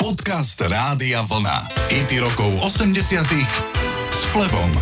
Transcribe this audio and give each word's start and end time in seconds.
Podcast 0.00 0.56
Rádia 0.64 1.20
Vlna. 1.28 1.76
IT 1.92 2.24
rokov 2.24 2.48
80 2.64 3.20
s 4.08 4.24
Flebom. 4.32 4.72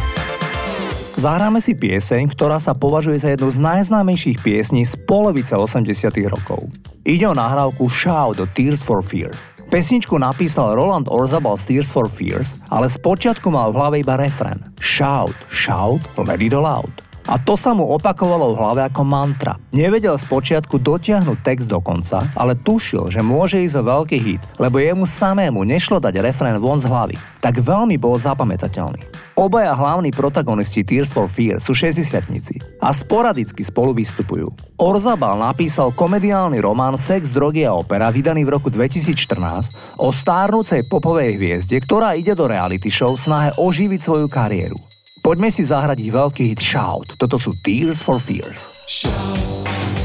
Zahráme 1.18 1.58
si 1.58 1.74
pieseň, 1.74 2.30
ktorá 2.30 2.62
sa 2.62 2.70
považuje 2.70 3.18
za 3.18 3.34
jednu 3.34 3.50
z 3.50 3.58
najznámejších 3.58 4.38
piesní 4.38 4.86
z 4.86 4.94
polovice 5.10 5.58
80 5.58 5.90
rokov. 6.30 6.70
Ide 7.02 7.26
o 7.26 7.34
nahrávku 7.34 7.90
Shout 7.90 8.38
do 8.38 8.46
Tears 8.46 8.78
for 8.78 9.02
Fears. 9.02 9.50
Pesničku 9.66 10.14
napísal 10.22 10.78
Roland 10.78 11.10
Orzabal 11.10 11.58
z 11.58 11.66
Tears 11.66 11.90
for 11.90 12.06
Fears, 12.06 12.62
ale 12.70 12.86
spočiatku 12.86 13.50
mal 13.50 13.74
v 13.74 13.78
hlave 13.82 13.96
iba 14.06 14.14
refren 14.14 14.70
Shout, 14.78 15.34
shout, 15.50 15.98
let 16.14 16.38
it 16.38 16.54
all 16.54 16.62
out 16.62 17.07
a 17.28 17.36
to 17.36 17.60
sa 17.60 17.76
mu 17.76 17.84
opakovalo 17.92 18.56
v 18.56 18.58
hlave 18.58 18.80
ako 18.88 19.04
mantra. 19.04 19.60
Nevedel 19.68 20.16
spočiatku 20.16 20.80
dotiahnuť 20.80 21.38
text 21.44 21.68
do 21.68 21.76
konca, 21.84 22.24
ale 22.32 22.56
tušil, 22.56 23.12
že 23.12 23.20
môže 23.20 23.60
ísť 23.60 23.84
o 23.84 23.86
veľký 23.86 24.16
hit, 24.16 24.42
lebo 24.56 24.80
jemu 24.80 25.04
samému 25.04 25.60
nešlo 25.68 26.00
dať 26.00 26.24
refrén 26.24 26.56
von 26.56 26.80
z 26.80 26.88
hlavy. 26.88 27.20
Tak 27.44 27.60
veľmi 27.60 28.00
bol 28.00 28.16
zapamätateľný. 28.16 29.28
Obaja 29.38 29.70
hlavní 29.70 30.10
protagonisti 30.10 30.82
Tears 30.82 31.14
for 31.14 31.30
Fear 31.30 31.62
sú 31.62 31.70
60 31.70 32.82
a 32.82 32.90
sporadicky 32.90 33.62
spolu 33.62 33.94
vystupujú. 33.94 34.50
Orzabal 34.82 35.38
napísal 35.38 35.94
komediálny 35.94 36.58
román 36.58 36.98
Sex, 36.98 37.30
drogy 37.30 37.62
a 37.62 37.70
opera 37.70 38.10
vydaný 38.10 38.42
v 38.42 38.58
roku 38.58 38.66
2014 38.66 40.02
o 40.02 40.10
stárnúcej 40.10 40.82
popovej 40.90 41.38
hviezde, 41.38 41.78
ktorá 41.78 42.18
ide 42.18 42.34
do 42.34 42.50
reality 42.50 42.90
show 42.90 43.14
v 43.14 43.22
snahe 43.22 43.50
oživiť 43.54 44.00
svoju 44.02 44.26
kariéru. 44.26 44.97
Poďme 45.28 45.52
si 45.52 45.60
zahrať 45.60 46.00
veľký 46.08 46.56
hit 46.56 46.62
Shout. 46.64 47.20
Toto 47.20 47.36
sú 47.36 47.52
Tears 47.60 48.00
for 48.00 48.16
Fears. 48.16 48.72
Shout, 48.88 49.12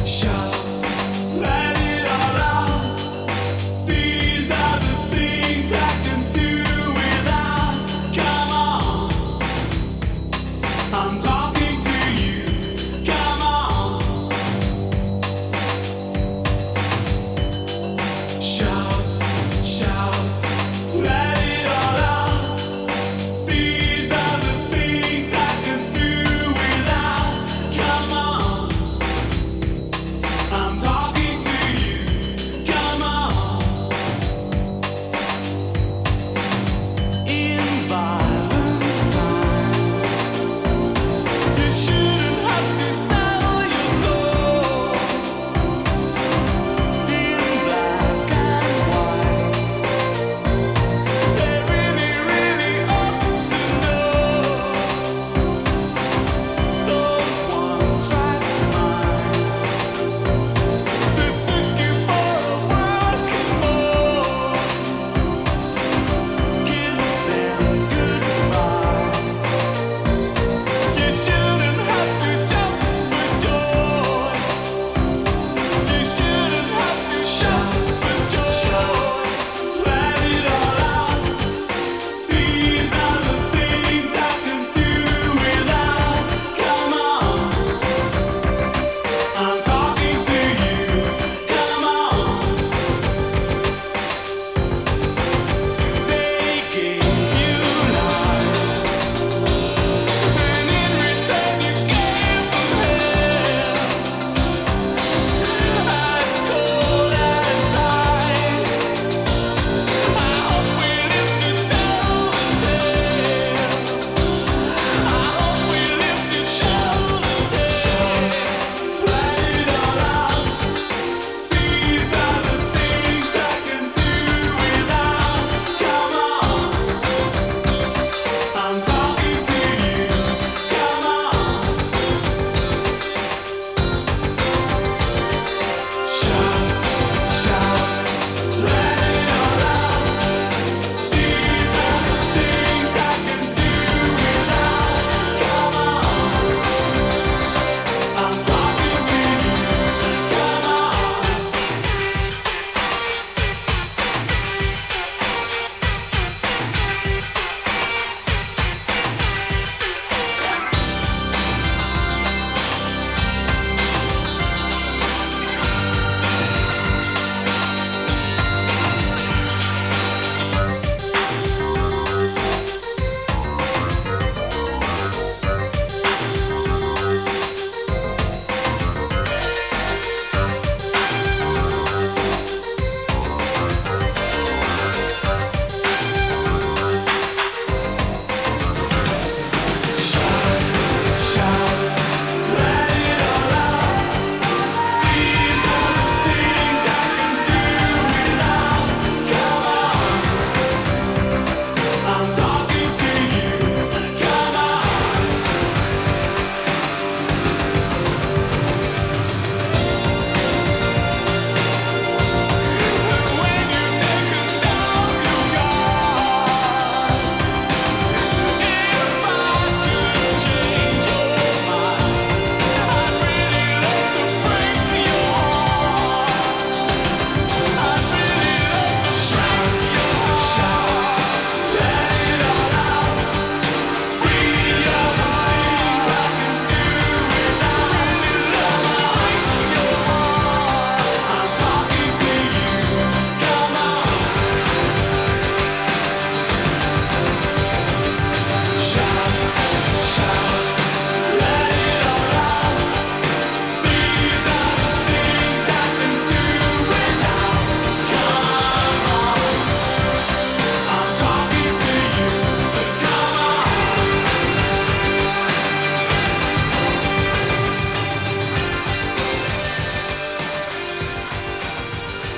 shout. 0.04 0.53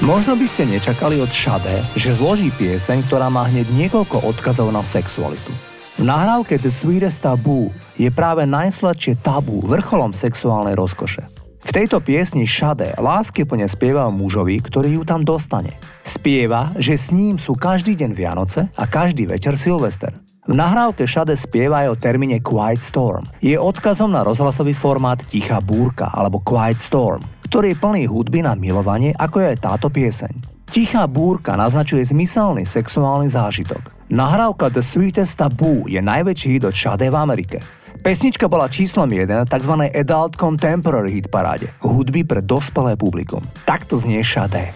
Možno 0.06 0.38
by 0.38 0.46
ste 0.46 0.70
nečakali 0.70 1.18
od 1.18 1.34
Shade, 1.34 1.82
že 1.98 2.14
zloží 2.14 2.54
pieseň, 2.54 3.10
ktorá 3.10 3.26
má 3.34 3.50
hneď 3.50 3.74
niekoľko 3.74 4.22
odkazov 4.30 4.70
na 4.70 4.86
sexualitu. 4.86 5.50
V 5.98 6.06
nahrávke 6.06 6.62
The 6.62 6.70
Sweetest 6.70 7.26
Taboo 7.26 7.74
je 7.98 8.14
práve 8.14 8.46
najsladšie 8.46 9.18
tabu 9.26 9.66
vrcholom 9.66 10.14
sexuálnej 10.14 10.78
rozkoše. 10.78 11.26
V 11.66 11.72
tejto 11.74 12.06
piesni 12.06 12.46
Shade 12.46 12.94
lásky 13.02 13.50
plne 13.50 13.66
spieva 13.66 14.06
mužovi, 14.14 14.62
ktorý 14.62 15.02
ju 15.02 15.04
tam 15.10 15.26
dostane. 15.26 15.74
Spieva, 16.06 16.70
že 16.78 17.02
s 17.02 17.10
ním 17.10 17.42
sú 17.42 17.58
každý 17.58 17.98
deň 17.98 18.12
Vianoce 18.14 18.70
a 18.78 18.86
každý 18.86 19.26
večer 19.26 19.58
Silvester. 19.58 20.14
V 20.46 20.54
nahrávke 20.54 21.10
Shade 21.10 21.34
spieva 21.34 21.82
aj 21.82 21.98
o 21.98 21.98
termíne 21.98 22.38
Quiet 22.46 22.78
Storm. 22.78 23.26
Je 23.42 23.58
odkazom 23.58 24.14
na 24.14 24.22
rozhlasový 24.22 24.78
formát 24.78 25.18
Tichá 25.18 25.58
búrka 25.58 26.14
alebo 26.14 26.38
Quiet 26.46 26.78
Storm, 26.78 27.26
ktorý 27.56 27.72
je 27.72 27.80
plný 27.80 28.04
hudby 28.12 28.44
na 28.44 28.52
milovanie, 28.52 29.16
ako 29.16 29.40
je 29.40 29.48
aj 29.56 29.64
táto 29.64 29.88
pieseň. 29.88 30.68
Tichá 30.68 31.08
búrka 31.08 31.56
naznačuje 31.56 32.04
zmyselný 32.04 32.68
sexuálny 32.68 33.32
zážitok. 33.32 34.12
Nahrávka 34.12 34.68
The 34.68 34.84
Sweetest 34.84 35.40
Taboo 35.40 35.88
je 35.88 36.04
najväčší 36.04 36.60
hit 36.60 36.68
od 36.68 36.76
Shade 36.76 37.08
v 37.08 37.16
Amerike. 37.16 37.64
Pesnička 38.04 38.52
bola 38.52 38.68
číslom 38.68 39.08
1 39.08 39.48
tzv. 39.48 39.72
Adult 39.88 40.36
Contemporary 40.36 41.16
hit 41.16 41.32
paráde, 41.32 41.72
hudby 41.80 42.28
pre 42.28 42.44
dospelé 42.44 43.00
publikum. 43.00 43.40
Takto 43.64 43.96
znie 43.96 44.20
Shade. 44.20 44.76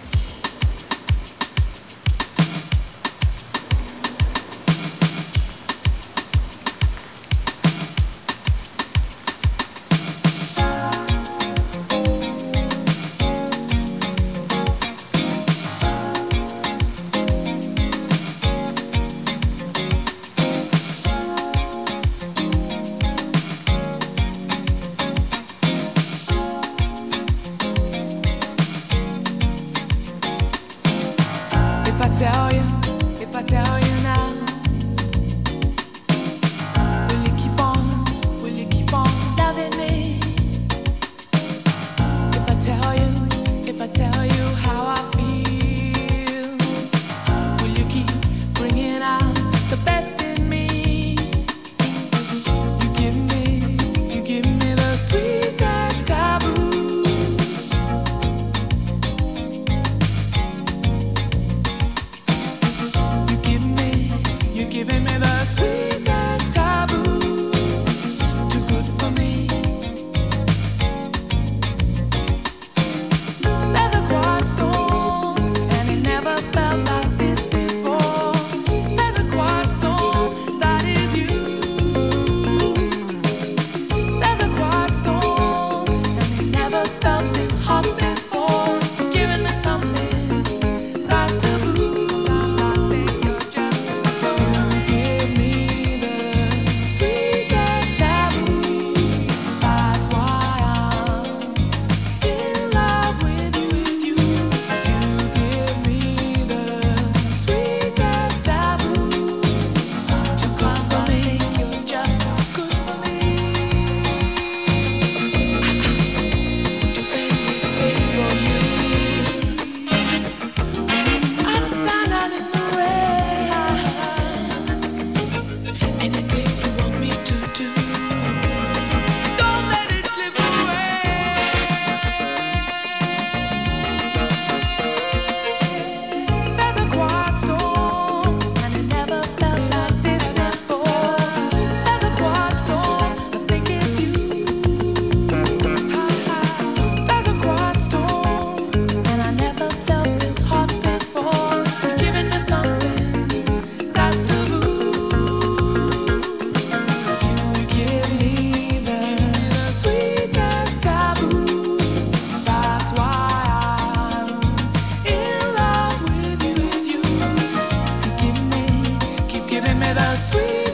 giving 169.62 169.78
me 169.80 169.94
the 169.94 170.16
sweet. 170.16 170.69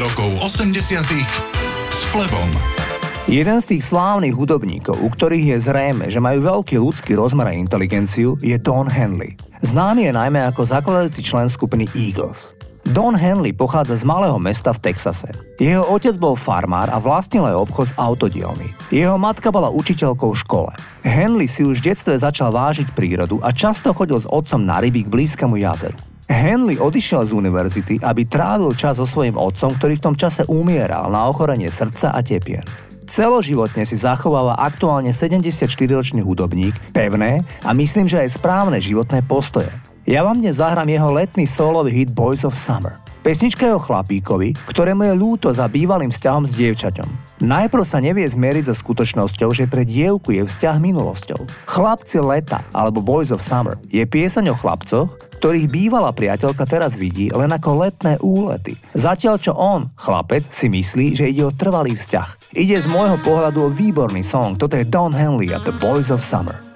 Rokov 0.00 0.30
80 0.40 1.04
Flebom. 2.12 2.50
Jeden 3.28 3.60
z 3.60 3.76
tých 3.76 3.84
slávnych 3.84 4.32
hudobníkov, 4.32 4.96
u 4.96 5.08
ktorých 5.12 5.52
je 5.52 5.58
zrejme, 5.68 6.08
že 6.08 6.16
majú 6.16 6.40
veľký 6.40 6.80
ľudský 6.80 7.12
rozmer 7.12 7.52
a 7.52 7.56
inteligenciu, 7.56 8.40
je 8.40 8.56
Don 8.56 8.88
Henley. 8.88 9.36
Známy 9.60 10.08
je 10.08 10.12
najmä 10.16 10.40
ako 10.48 10.64
zakladajúci 10.64 11.20
člen 11.20 11.48
skupiny 11.52 11.90
Eagles. 11.92 12.56
Don 12.88 13.12
Henley 13.12 13.52
pochádza 13.52 14.00
z 14.00 14.08
malého 14.08 14.40
mesta 14.40 14.72
v 14.72 14.80
Texase. 14.80 15.28
Jeho 15.60 15.84
otec 15.84 16.16
bol 16.16 16.40
farmár 16.40 16.88
a 16.88 16.96
vlastnil 16.96 17.44
aj 17.46 17.56
obchod 17.68 17.86
s 17.92 17.96
autodielmi. 18.00 18.72
Jeho 18.88 19.20
matka 19.20 19.52
bola 19.52 19.68
učiteľkou 19.68 20.32
v 20.32 20.40
škole. 20.40 20.72
Henley 21.04 21.46
si 21.46 21.68
už 21.68 21.84
v 21.84 21.92
detstve 21.92 22.16
začal 22.16 22.48
vážiť 22.48 22.96
prírodu 22.96 23.38
a 23.44 23.52
často 23.52 23.92
chodil 23.92 24.16
s 24.16 24.30
otcom 24.30 24.64
na 24.64 24.80
ryby 24.80 25.04
k 25.04 25.12
blízkemu 25.12 25.62
jazeru. 25.62 26.11
Henley 26.30 26.78
odišiel 26.78 27.26
z 27.26 27.32
univerzity, 27.34 27.94
aby 28.02 28.26
trávil 28.26 28.74
čas 28.78 28.98
so 28.98 29.06
svojím 29.06 29.34
otcom, 29.34 29.74
ktorý 29.74 29.98
v 29.98 30.04
tom 30.10 30.14
čase 30.14 30.46
umieral 30.46 31.10
na 31.10 31.26
ochorenie 31.26 31.70
srdca 31.70 32.14
a 32.14 32.20
tepien. 32.22 32.64
Celoživotne 33.02 33.82
si 33.82 33.98
zachováva 33.98 34.56
aktuálne 34.62 35.10
74-ročný 35.10 36.22
hudobník, 36.22 36.72
pevné 36.94 37.42
a 37.66 37.74
myslím, 37.74 38.06
že 38.06 38.22
aj 38.22 38.38
správne 38.38 38.78
životné 38.78 39.26
postoje. 39.26 39.68
Ja 40.06 40.26
vám 40.26 40.42
dnes 40.42 40.58
zahrám 40.58 40.90
jeho 40.90 41.10
letný 41.14 41.46
solový 41.46 41.92
hit 41.92 42.10
Boys 42.10 42.46
of 42.46 42.54
Summer. 42.58 42.98
Pesnička 43.22 43.70
je 43.70 43.78
o 43.78 43.78
chlapíkovi, 43.78 44.50
ktorému 44.66 45.06
je 45.06 45.14
ľúto 45.14 45.46
za 45.54 45.70
bývalým 45.70 46.10
vzťahom 46.10 46.42
s 46.42 46.58
dievčaťom. 46.58 47.38
Najprv 47.46 47.84
sa 47.86 48.02
nevie 48.02 48.26
zmieriť 48.26 48.66
so 48.66 48.74
skutočnosťou, 48.74 49.54
že 49.54 49.70
pre 49.70 49.86
dievku 49.86 50.34
je 50.34 50.42
vzťah 50.42 50.82
minulosťou. 50.82 51.70
Chlapci 51.70 52.18
leta, 52.18 52.66
alebo 52.74 52.98
Boys 52.98 53.30
of 53.30 53.38
Summer, 53.38 53.78
je 53.86 54.02
piesaň 54.02 54.50
o 54.50 54.58
chlapcoch, 54.58 55.14
ktorých 55.42 55.66
bývalá 55.66 56.14
priateľka 56.14 56.62
teraz 56.70 56.94
vidí 56.94 57.26
len 57.34 57.50
ako 57.50 57.82
letné 57.82 58.14
úlety. 58.22 58.78
Zatiaľ 58.94 59.42
čo 59.42 59.58
on, 59.58 59.90
chlapec, 59.98 60.46
si 60.46 60.70
myslí, 60.70 61.18
že 61.18 61.26
ide 61.34 61.42
o 61.42 61.50
trvalý 61.50 61.98
vzťah. 61.98 62.54
Ide 62.54 62.78
z 62.78 62.86
môjho 62.86 63.18
pohľadu 63.26 63.66
o 63.66 63.74
výborný 63.74 64.22
song, 64.22 64.54
toto 64.54 64.78
je 64.78 64.86
Don 64.86 65.10
Henley 65.10 65.50
a 65.50 65.58
The 65.58 65.74
Boys 65.74 66.14
of 66.14 66.22
Summer. 66.22 66.71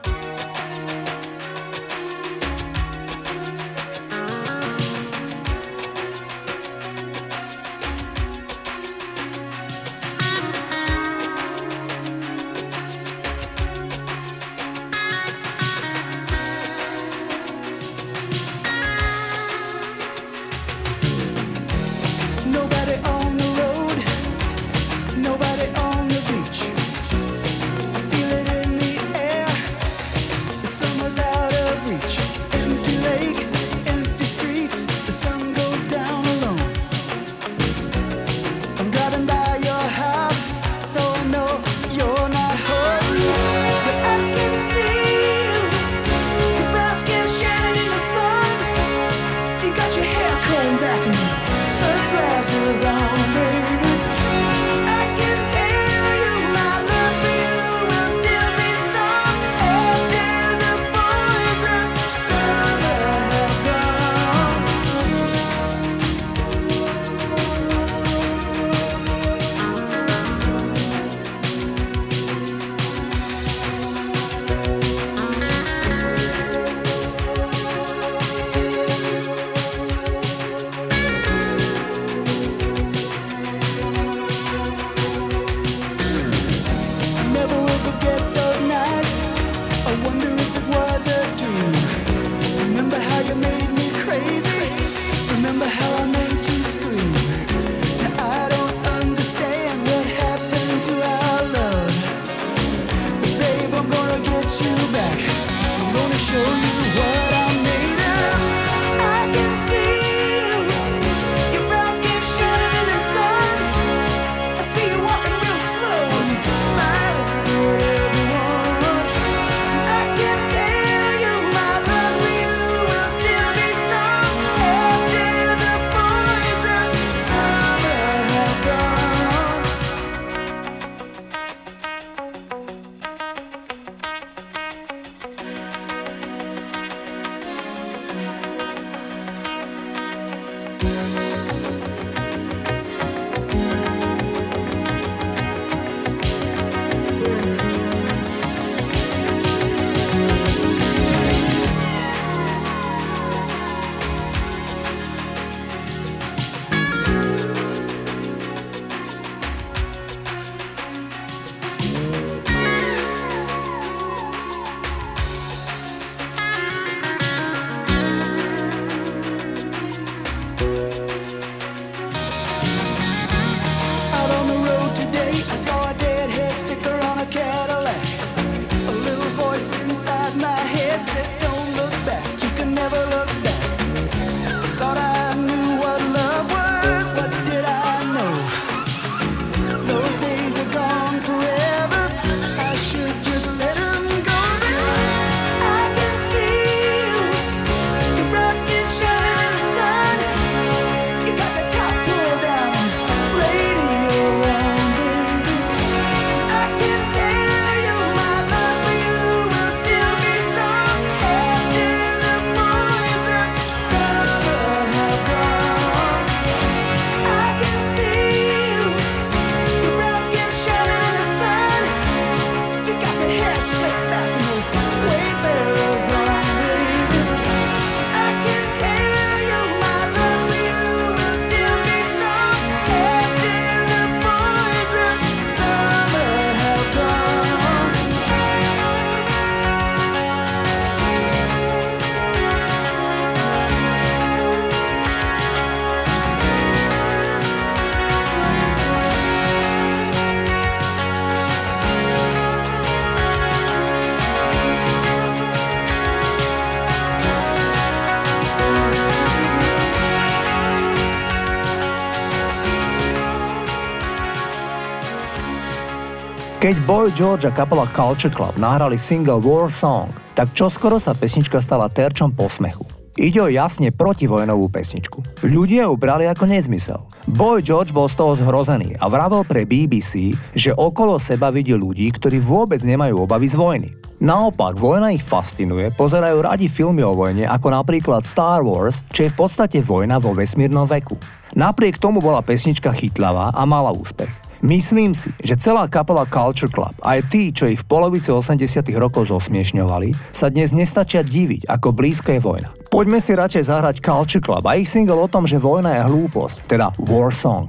Keď 266.67 266.83
Boy 266.83 267.15
George 267.15 267.47
a 267.47 267.55
kapela 267.55 267.87
Culture 267.95 268.27
Club 268.27 268.59
nahrali 268.59 268.99
single 268.99 269.39
War 269.39 269.71
Song, 269.71 270.11
tak 270.35 270.51
čoskoro 270.51 270.99
sa 270.99 271.15
pesnička 271.15 271.63
stala 271.63 271.87
terčom 271.87 272.35
posmechu. 272.35 272.83
Ide 273.15 273.39
o 273.39 273.47
jasne 273.47 273.95
protivojnovú 273.95 274.67
pesničku. 274.75 275.47
Ľudia 275.47 275.87
ju 275.87 275.95
brali 275.95 276.27
ako 276.27 276.51
nezmysel. 276.51 276.99
Boy 277.31 277.63
George 277.63 277.95
bol 277.95 278.11
z 278.11 278.19
toho 278.19 278.35
zhrozený 278.35 278.99
a 278.99 279.07
vravel 279.07 279.47
pre 279.47 279.63
BBC, 279.63 280.35
že 280.59 280.75
okolo 280.75 281.23
seba 281.23 281.55
vidí 281.55 281.71
ľudí, 281.71 282.11
ktorí 282.11 282.43
vôbec 282.43 282.83
nemajú 282.83 283.15
obavy 283.15 283.47
z 283.47 283.55
vojny. 283.55 283.91
Naopak, 284.19 284.75
vojna 284.75 285.15
ich 285.15 285.23
fascinuje, 285.23 285.95
pozerajú 285.95 286.43
radi 286.43 286.67
filmy 286.67 287.07
o 287.07 287.15
vojne 287.15 287.47
ako 287.47 287.79
napríklad 287.79 288.27
Star 288.27 288.67
Wars, 288.67 289.07
čo 289.15 289.23
je 289.23 289.31
v 289.31 289.39
podstate 289.39 289.79
vojna 289.87 290.19
vo 290.19 290.35
vesmírnom 290.35 290.91
veku. 290.91 291.15
Napriek 291.55 292.03
tomu 292.03 292.19
bola 292.19 292.43
pesnička 292.43 292.91
chytlavá 292.91 293.55
a 293.55 293.63
mala 293.63 293.95
úspech. 293.95 294.46
Myslím 294.65 295.13
si, 295.13 295.29
že 295.45 295.61
celá 295.61 295.85
kapela 295.85 296.25
Culture 296.25 296.73
Club, 296.73 296.97
aj 297.05 297.29
tí, 297.29 297.53
čo 297.53 297.69
ich 297.69 297.85
v 297.85 297.89
polovici 297.89 298.33
80 298.33 298.89
rokov 298.97 299.29
zosmiešňovali, 299.29 300.33
sa 300.33 300.49
dnes 300.49 300.73
nestačia 300.73 301.21
diviť, 301.21 301.69
ako 301.69 301.93
blízko 301.93 302.33
je 302.33 302.41
vojna. 302.41 302.71
Poďme 302.89 303.21
si 303.21 303.37
radšej 303.37 303.69
zahrať 303.69 303.97
Culture 304.01 304.41
Club 304.41 304.65
a 304.65 304.81
ich 304.81 304.89
single 304.89 305.21
o 305.21 305.29
tom, 305.29 305.45
že 305.45 305.61
vojna 305.61 306.01
je 306.01 306.07
hlúposť, 306.09 306.73
teda 306.73 306.89
War 307.05 307.29
Song. 307.35 307.69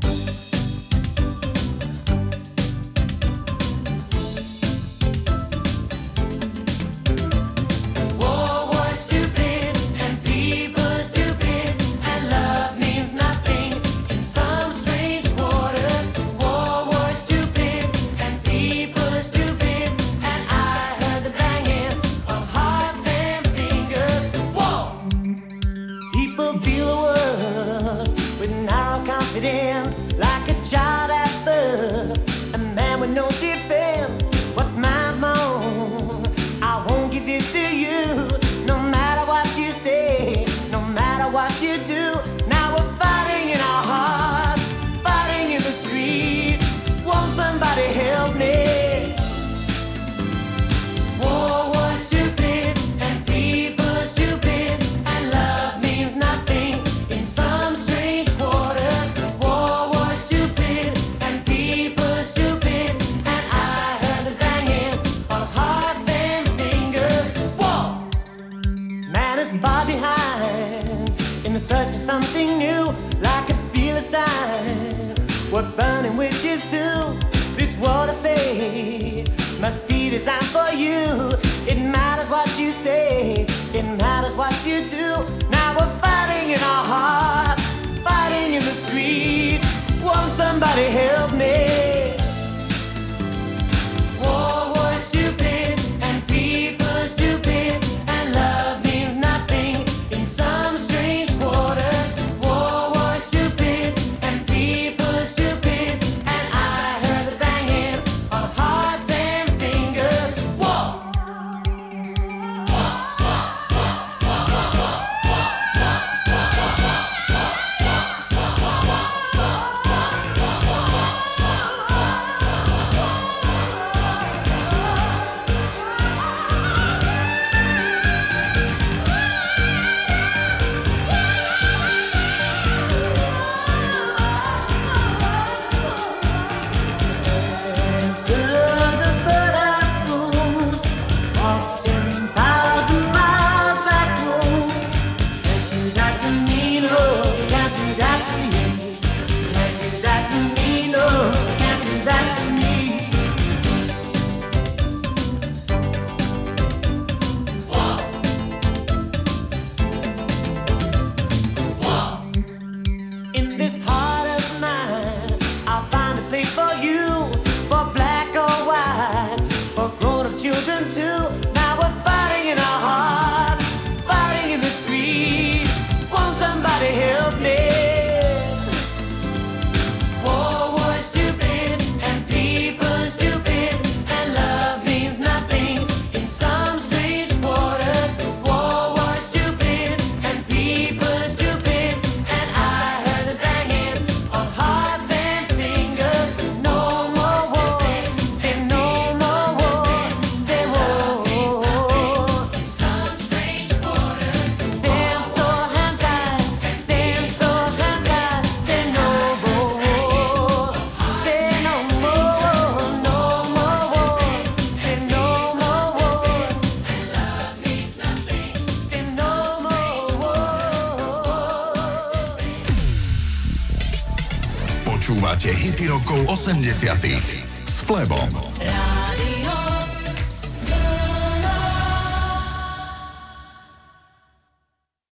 Rokov 226.08 226.40
80 226.40 227.68
s 227.68 227.84
Flebom. 227.84 228.47